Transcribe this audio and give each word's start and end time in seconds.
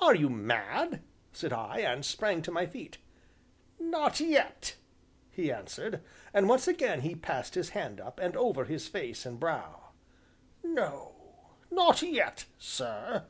"Are 0.00 0.14
you 0.14 0.30
mad?" 0.30 1.02
said 1.34 1.52
I, 1.52 1.80
and 1.80 2.02
sprang 2.02 2.40
to 2.40 2.50
my 2.50 2.64
feet. 2.64 2.96
"Not 3.78 4.20
yet," 4.20 4.76
he 5.30 5.52
answered, 5.52 6.02
and 6.32 6.48
once 6.48 6.66
again 6.66 7.02
he 7.02 7.14
passed 7.14 7.54
his 7.54 7.68
hand 7.76 8.00
up, 8.00 8.18
and 8.18 8.38
over 8.38 8.64
his 8.64 8.88
face 8.88 9.26
and 9.26 9.38
brow; 9.38 9.90
"no, 10.64 11.12
not 11.70 12.00
yet, 12.00 12.46
sir." 12.56 13.26